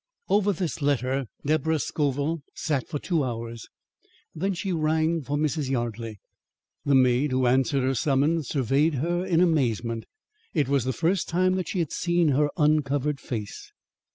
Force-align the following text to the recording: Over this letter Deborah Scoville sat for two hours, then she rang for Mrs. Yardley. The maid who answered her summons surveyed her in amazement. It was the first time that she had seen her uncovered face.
Over 0.29 0.51
this 0.51 0.81
letter 0.81 1.27
Deborah 1.45 1.77
Scoville 1.77 2.41
sat 2.55 2.87
for 2.87 2.97
two 2.97 3.23
hours, 3.23 3.67
then 4.33 4.55
she 4.55 4.71
rang 4.73 5.21
for 5.21 5.37
Mrs. 5.37 5.69
Yardley. 5.69 6.19
The 6.83 6.95
maid 6.95 7.31
who 7.31 7.45
answered 7.45 7.83
her 7.83 7.93
summons 7.93 8.47
surveyed 8.49 8.95
her 8.95 9.23
in 9.23 9.41
amazement. 9.41 10.05
It 10.55 10.67
was 10.67 10.85
the 10.85 10.91
first 10.91 11.29
time 11.29 11.53
that 11.57 11.67
she 11.67 11.77
had 11.77 11.91
seen 11.91 12.29
her 12.29 12.49
uncovered 12.57 13.19
face. 13.19 13.71